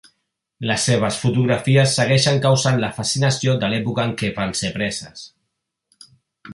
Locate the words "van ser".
4.41-4.75